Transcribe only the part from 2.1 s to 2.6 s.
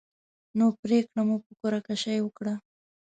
وکړه.